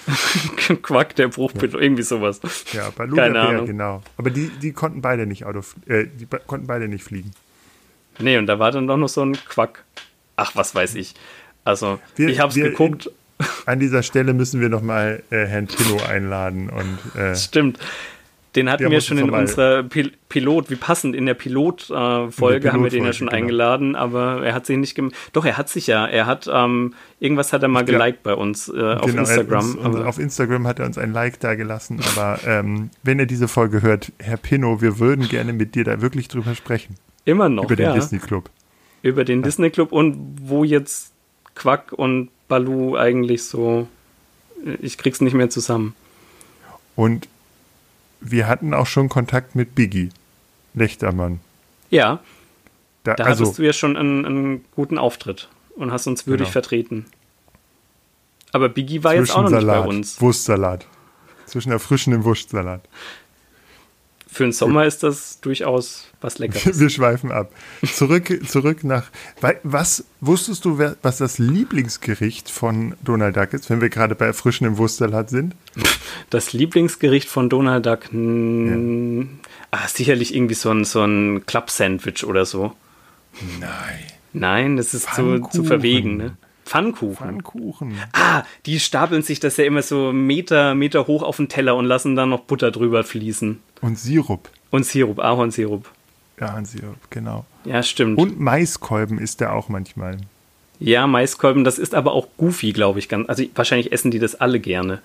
[0.82, 1.80] Quack der Bruchpilot, ja.
[1.80, 2.40] irgendwie sowas.
[2.72, 3.66] Ja, Balu Keine der Bär, Ahnung.
[3.66, 4.02] genau.
[4.16, 7.30] Aber die, die konnten beide nicht Auto, äh, die konnten beide nicht fliegen.
[8.18, 9.84] Nee, und da war dann doch noch so ein Quack
[10.38, 11.14] ach, was weiß ich.
[11.64, 13.10] Also, wir, ich habe es geguckt.
[13.66, 16.70] An dieser Stelle müssen wir nochmal äh, Herrn Pino einladen.
[16.70, 17.78] Und, äh, Stimmt.
[18.56, 22.72] Den hatten wir schon in unserer Pil Pilot, wie passend, in der Pilotfolge äh, Pilot
[22.72, 23.38] haben wir den ja schon genau.
[23.38, 25.14] eingeladen, aber er hat sich nicht gemacht.
[25.32, 28.68] Doch, er hat sich ja, er hat, ähm, irgendwas hat er mal geliked bei uns
[28.68, 29.76] äh, auf genau, Instagram.
[29.76, 33.48] Uns, auf Instagram hat er uns ein Like da gelassen, aber ähm, wenn er diese
[33.48, 36.96] Folge hört, Herr Pino, wir würden gerne mit dir da wirklich drüber sprechen.
[37.24, 37.94] Immer noch, Über den ja.
[37.94, 38.50] Disney Club
[39.02, 39.42] über den.
[39.42, 41.12] Disney Club und wo jetzt
[41.54, 43.88] Quack und Balu eigentlich so,
[44.80, 45.94] ich krieg's nicht mehr zusammen.
[46.96, 47.28] Und
[48.20, 50.10] wir hatten auch schon Kontakt mit Biggie,
[50.74, 51.40] Lechtermann.
[51.90, 52.20] Ja,
[53.04, 56.46] da, da also, hattest du ja schon einen, einen, guten Auftritt und hast uns würdig
[56.46, 56.52] genau.
[56.52, 57.06] vertreten.
[58.52, 60.20] Aber Biggie war jetzt auch noch nicht bei uns.
[60.20, 60.86] Wurstsalat.
[61.46, 62.82] Zwischen erfrischendem Wurstsalat
[64.38, 66.78] für den Sommer ist das durchaus was Leckeres.
[66.78, 67.52] Wir schweifen ab.
[67.84, 69.10] Zurück, zurück nach.
[69.64, 74.78] Was wusstest du, was das Lieblingsgericht von Donald Duck ist, wenn wir gerade bei frischem
[74.78, 75.56] Wurstsalat sind?
[76.30, 78.12] Das Lieblingsgericht von Donald Duck?
[78.12, 79.26] Ja.
[79.72, 82.74] Ah, sicherlich irgendwie so ein, so ein Club-Sandwich oder so.
[83.58, 84.04] Nein.
[84.32, 86.36] Nein, das ist zu, zu verwegen, ne?
[86.64, 87.16] Pfannkuchen.
[87.16, 87.94] Pfannkuchen.
[88.12, 91.86] Ah, die stapeln sich das ja immer so Meter, Meter hoch auf den Teller und
[91.86, 93.60] lassen dann noch Butter drüber fließen.
[93.80, 94.48] Und Sirup.
[94.70, 95.88] Und Sirup, Ahornsirup.
[96.38, 97.44] Ahornsirup, genau.
[97.64, 98.18] Ja, stimmt.
[98.18, 100.18] Und Maiskolben ist der auch manchmal.
[100.80, 103.12] Ja, Maiskolben, das ist aber auch goofy, glaube ich.
[103.12, 105.00] Also wahrscheinlich essen die das alle gerne.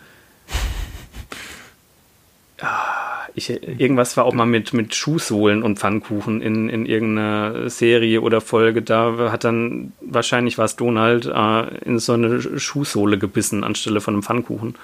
[2.61, 3.03] ah.
[3.35, 8.41] Ich, irgendwas war auch mal mit, mit Schuhsohlen und Pfannkuchen in, in irgendeiner Serie oder
[8.41, 8.83] Folge.
[8.83, 14.13] Da hat dann, wahrscheinlich war es Donald, äh, in so eine Schuhsohle gebissen anstelle von
[14.13, 14.75] einem Pfannkuchen.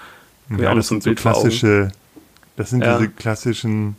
[0.57, 1.91] Ja, das sind so klassische,
[2.59, 2.97] das sind ja.
[2.97, 3.95] diese klassischen,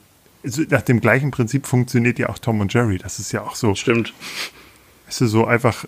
[0.69, 2.99] nach dem gleichen Prinzip funktioniert ja auch Tom und Jerry.
[2.99, 3.75] Das ist ja auch so.
[3.75, 4.13] Stimmt.
[5.09, 5.87] Ist so einfach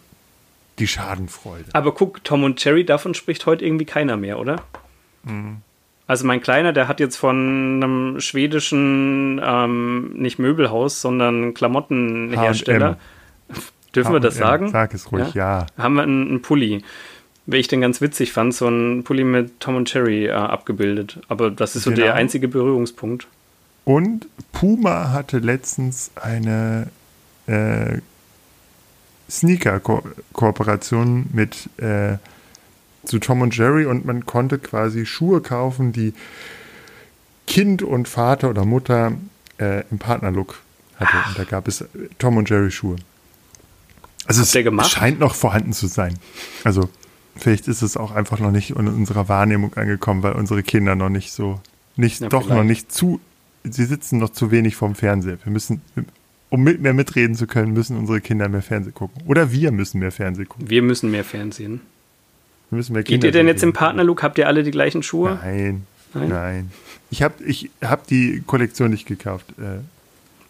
[0.78, 1.66] die Schadenfreude.
[1.74, 4.62] Aber guck, Tom und Jerry, davon spricht heute irgendwie keiner mehr, oder?
[5.24, 5.58] Mhm.
[6.06, 12.96] Also mein Kleiner, der hat jetzt von einem schwedischen, ähm, nicht Möbelhaus, sondern Klamottenhersteller.
[13.94, 14.70] Dürfen wir das sagen?
[14.70, 15.58] Sag es ruhig, ja.
[15.58, 15.66] ja.
[15.76, 16.82] Haben wir einen, einen Pulli.
[17.46, 21.18] Wie ich den ganz witzig fand, so ein Pulli mit Tom und Cherry äh, abgebildet.
[21.28, 22.02] Aber das ist so genau.
[22.04, 23.26] der einzige Berührungspunkt.
[23.84, 26.88] Und Puma hatte letztens eine
[27.46, 27.98] äh,
[29.28, 32.18] Sneaker-Kooperation mit äh,
[33.04, 36.14] zu Tom und Jerry und man konnte quasi Schuhe kaufen, die
[37.48, 39.12] Kind und Vater oder Mutter
[39.58, 40.60] äh, im Partnerlook
[40.96, 41.16] hatte.
[41.28, 41.84] Und da gab es
[42.18, 42.96] Tom und Jerry Schuhe.
[44.26, 46.16] Also Habt es scheint noch vorhanden zu sein.
[46.62, 46.88] Also
[47.36, 51.08] vielleicht ist es auch einfach noch nicht in unserer Wahrnehmung angekommen, weil unsere Kinder noch
[51.08, 51.60] nicht so,
[51.96, 52.58] nicht, ja, doch vielleicht.
[52.58, 53.20] noch nicht zu,
[53.64, 55.38] sie sitzen noch zu wenig vorm Fernseher.
[55.42, 55.82] Wir müssen,
[56.50, 59.22] um mit mehr mitreden zu können, müssen unsere Kinder mehr Fernsehen gucken.
[59.26, 60.68] Oder wir müssen mehr Fernsehen gucken.
[60.68, 61.80] Wir müssen mehr Fernsehen.
[62.70, 64.22] Müssen wir Geht ihr denn jetzt im Partnerlook?
[64.22, 65.38] Habt ihr alle die gleichen Schuhe?
[65.42, 65.86] Nein.
[66.14, 66.28] Nein.
[66.28, 66.70] Nein.
[67.10, 69.46] Ich habe ich hab die Kollektion nicht gekauft.
[69.58, 69.80] Äh.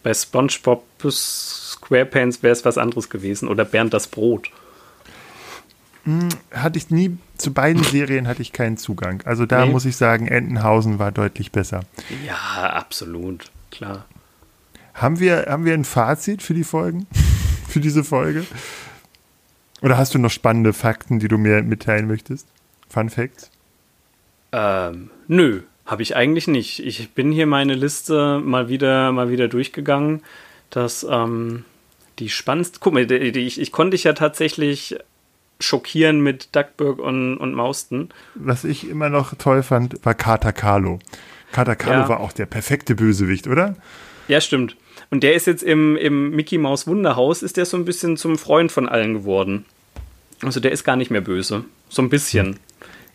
[0.03, 3.49] Bei SpongeBob Squarepants wäre es was anderes gewesen.
[3.49, 4.49] Oder Bernd das Brot.
[6.03, 9.21] Hm, hatte ich nie, zu beiden Serien hatte ich keinen Zugang.
[9.25, 9.71] Also da nee.
[9.71, 11.81] muss ich sagen, Entenhausen war deutlich besser.
[12.25, 14.05] Ja, absolut, klar.
[14.93, 17.07] Haben wir, haben wir ein Fazit für die Folgen?
[17.67, 18.45] für diese Folge?
[19.81, 22.47] Oder hast du noch spannende Fakten, die du mir mitteilen möchtest?
[22.89, 23.49] Fun Facts?
[24.51, 26.79] Ähm, nö, habe ich eigentlich nicht.
[26.85, 30.21] Ich bin hier meine Liste mal wieder, mal wieder durchgegangen.
[30.69, 31.65] dass ähm,
[32.19, 32.79] die spannendste.
[32.79, 34.97] Guck mal, ich, ich konnte dich ja tatsächlich
[35.63, 38.09] schockieren mit Duckburg und, und Mausten.
[38.35, 40.99] Was ich immer noch toll fand, war Kater Carlo.
[41.51, 42.09] Kater Carlo ja.
[42.09, 43.75] war auch der perfekte Bösewicht, oder?
[44.27, 44.75] Ja, stimmt.
[45.09, 48.37] Und der ist jetzt im, im Mickey Maus Wunderhaus, ist der so ein bisschen zum
[48.37, 49.65] Freund von allen geworden.
[50.41, 51.65] Also der ist gar nicht mehr böse.
[51.89, 52.59] So ein bisschen.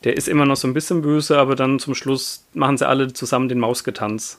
[0.04, 3.12] Der ist immer noch so ein bisschen böse, aber dann zum Schluss machen sie alle
[3.12, 4.38] zusammen den Mausgetanz.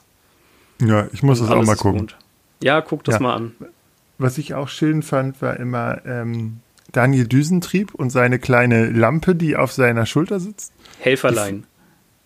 [0.82, 2.00] Ja, ich muss das auch mal gucken.
[2.02, 2.18] Gut.
[2.64, 3.22] Ja, guck das ja.
[3.22, 3.56] mal an.
[4.18, 6.60] Was ich auch schön fand, war immer ähm,
[6.92, 10.74] Daniel Düsentrieb und seine kleine Lampe, die auf seiner Schulter sitzt.
[11.00, 11.66] Helferlein.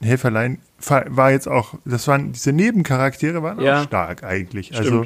[0.02, 3.82] Die, Helferlein war jetzt auch, das waren diese Nebencharaktere waren ja.
[3.82, 4.68] auch stark eigentlich.
[4.68, 4.80] Stimmt.
[4.80, 5.06] Also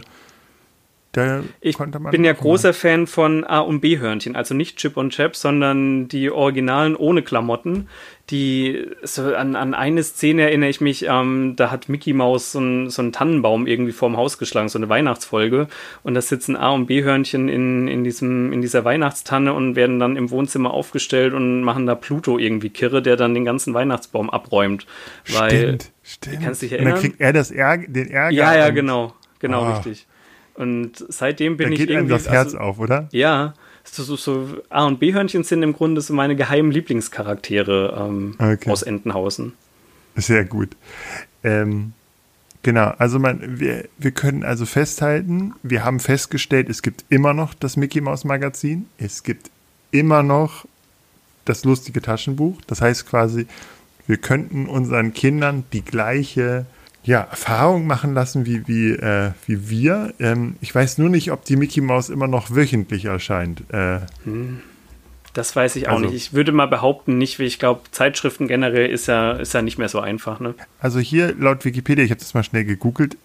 [1.18, 1.78] da ich
[2.12, 6.30] bin ja großer Fan von A- und B-Hörnchen, also nicht Chip und Chap, sondern die
[6.30, 7.90] Originalen ohne Klamotten.
[8.30, 12.60] Die so an, an eine Szene erinnere ich mich, ähm, da hat Mickey Mouse so,
[12.60, 15.68] ein, so einen Tannenbaum irgendwie vorm Haus geschlagen, so eine Weihnachtsfolge.
[16.04, 20.18] Und da sitzen A- und B-Hörnchen in, in, diesem, in dieser Weihnachtstanne und werden dann
[20.18, 24.86] im Wohnzimmer aufgestellt und machen da Pluto irgendwie kirre, der dann den ganzen Weihnachtsbaum abräumt.
[25.30, 26.44] Weil, stimmt, stimmt.
[26.44, 26.94] Kannst dich erinnern?
[26.94, 28.36] Und dann kriegt er das Ärger, den Ärger.
[28.36, 29.14] Ja, ja, genau.
[29.40, 29.74] Genau, oh.
[29.74, 30.07] richtig.
[30.58, 32.14] Und seitdem bin da ich geht irgendwie.
[32.14, 33.08] Einem das Herz also, auf, oder?
[33.12, 33.54] Ja.
[33.84, 38.70] So, so, so A- und B-Hörnchen sind im Grunde so meine geheimen Lieblingscharaktere ähm, okay.
[38.70, 39.54] aus Entenhausen.
[40.16, 40.76] Sehr gut.
[41.44, 41.94] Ähm,
[42.64, 47.54] genau, also man, wir, wir können also festhalten, wir haben festgestellt, es gibt immer noch
[47.54, 49.52] das Mickey Mouse Magazin, es gibt
[49.92, 50.66] immer noch
[51.46, 52.60] das lustige Taschenbuch.
[52.68, 53.48] Das heißt quasi,
[54.08, 56.66] wir könnten unseren Kindern die gleiche
[57.08, 60.14] ja, Erfahrung machen lassen wie, wie, äh, wie wir.
[60.20, 63.64] Ähm, ich weiß nur nicht, ob die Mickey Mouse immer noch wöchentlich erscheint.
[63.72, 64.60] Äh, hm.
[65.34, 66.16] Das weiß ich auch also, nicht.
[66.16, 69.78] Ich würde mal behaupten, nicht, wie ich glaube, Zeitschriften generell ist ja, ist ja nicht
[69.78, 70.42] mehr so einfach.
[70.42, 70.54] Ne?
[70.82, 73.18] Also hier laut Wikipedia, ich habe das mal schnell gegoogelt,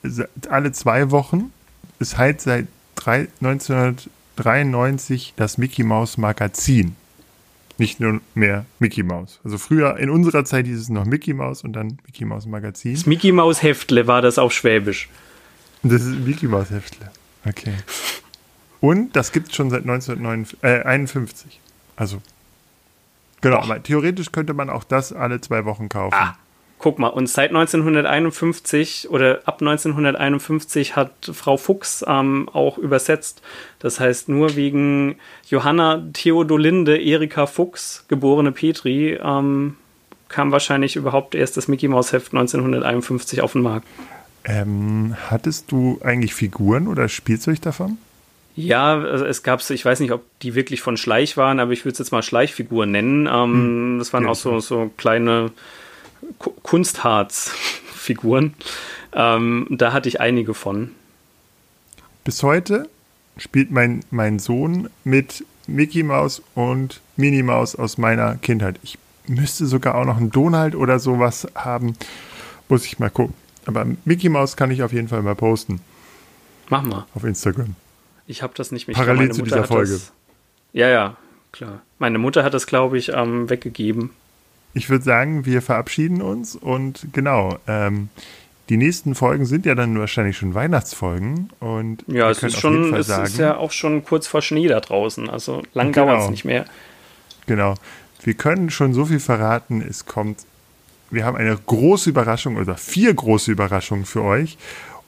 [0.49, 1.53] alle zwei Wochen
[1.99, 6.95] ist halt seit drei, 1993 das Mickey Mouse Magazin
[7.83, 9.41] nicht nur mehr Mickey Mouse.
[9.43, 12.95] Also früher, in unserer Zeit hieß es noch Mickey Mouse und dann Mickey Mouse Magazin.
[12.95, 15.09] Das Mickey Mouse Heftle war das auf Schwäbisch.
[15.83, 17.11] Das ist Mickey Maus Heftle.
[17.45, 17.75] Okay.
[18.81, 21.55] Und das gibt es schon seit 1951.
[21.55, 21.59] Äh,
[21.97, 22.23] also,
[23.41, 26.15] genau, aber theoretisch könnte man auch das alle zwei Wochen kaufen.
[26.15, 26.37] Ah,
[26.83, 33.41] guck mal, und seit 1951 oder ab 1951 hat Frau Fuchs ähm, auch übersetzt.
[33.79, 35.17] Das heißt, nur wegen
[35.49, 39.77] Johanna Theodolinde Erika Fuchs, geborene Petri, ähm,
[40.29, 43.87] kam wahrscheinlich überhaupt erst das Mickey Mouse Heft 1951 auf den Markt.
[44.45, 47.97] Ähm, hattest du eigentlich Figuren oder Spielzeug davon?
[48.57, 51.85] Ja, also es gab ich weiß nicht, ob die wirklich von Schleich waren, aber ich
[51.85, 53.29] würde es jetzt mal Schleichfiguren nennen.
[53.29, 53.99] Ähm, hm.
[54.01, 55.53] Das waren ja, auch so, so kleine
[56.63, 58.55] Kunstharzfiguren.
[59.13, 60.93] Ähm, da hatte ich einige von.
[62.25, 62.89] Bis heute
[63.37, 68.79] spielt mein, mein Sohn mit Mickey Mouse und Minnie Maus aus meiner Kindheit.
[68.83, 71.97] Ich müsste sogar auch noch einen Donald oder sowas haben.
[72.69, 73.35] Muss ich mal gucken.
[73.67, 75.81] Aber Mickey Mouse kann ich auf jeden Fall mal posten.
[76.69, 77.07] Mach mal.
[77.15, 77.75] Auf Instagram.
[78.27, 78.97] Ich habe das nicht mehr.
[78.97, 79.93] Parallel zu dieser Folge.
[79.93, 80.13] Das,
[80.73, 81.17] ja, ja,
[81.53, 81.83] klar.
[81.99, 84.11] Meine Mutter hat das, glaube ich, ähm, weggegeben.
[84.75, 87.59] Ich würde sagen, wir verabschieden uns und genau.
[87.67, 88.09] Ähm,
[88.69, 93.09] die nächsten Folgen sind ja dann wahrscheinlich schon Weihnachtsfolgen und ja, es ist schon, es
[93.09, 95.29] sagen, ist ja auch schon kurz vor Schnee da draußen.
[95.29, 96.07] Also lang genau.
[96.07, 96.65] dauert es nicht mehr.
[97.47, 97.75] Genau.
[98.23, 99.83] Wir können schon so viel verraten.
[99.83, 100.47] Es kommt,
[101.11, 104.57] wir haben eine große Überraschung oder vier große Überraschungen für euch.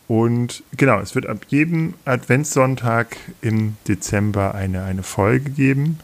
[0.08, 6.00] Und genau, es wird ab jedem Adventssonntag im Dezember eine, eine Folge geben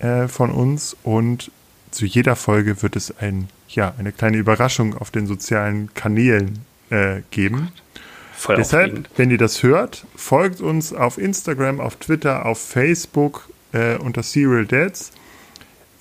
[0.00, 0.96] äh, von uns.
[1.04, 1.52] Und
[1.90, 6.60] zu jeder Folge wird es ein, ja, eine kleine Überraschung auf den sozialen Kanälen
[6.90, 7.72] äh, geben.
[8.36, 13.96] Voll Deshalb, wenn ihr das hört, folgt uns auf Instagram, auf Twitter, auf Facebook äh,
[13.96, 15.12] unter Serial Dads.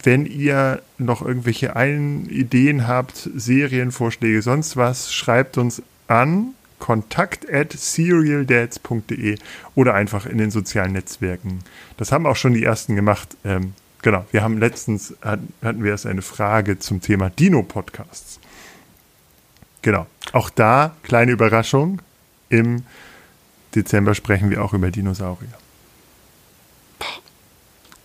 [0.01, 7.73] Wenn ihr noch irgendwelche Ein Ideen habt, Serienvorschläge, sonst was, schreibt uns an kontakt at
[7.73, 9.37] serialdads.de
[9.75, 11.59] oder einfach in den sozialen Netzwerken.
[11.97, 13.35] Das haben auch schon die ersten gemacht.
[13.43, 18.39] Ähm, genau, wir haben letztens, hatten, wir erst eine Frage zum Thema Dino-Podcasts.
[19.81, 22.01] Genau, auch da kleine Überraschung.
[22.49, 22.83] Im
[23.75, 25.53] Dezember sprechen wir auch über Dinosaurier.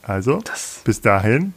[0.02, 1.54] Also, das bis dahin.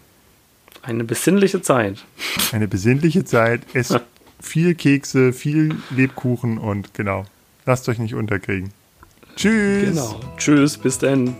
[0.81, 2.05] Eine besinnliche Zeit.
[2.53, 3.61] Eine besinnliche Zeit.
[3.73, 3.93] Es
[4.39, 7.25] viel Kekse, viel Lebkuchen und genau.
[7.65, 8.71] Lasst euch nicht unterkriegen.
[9.35, 9.89] Tschüss.
[9.89, 10.19] Genau.
[10.37, 11.35] Tschüss, bis dann.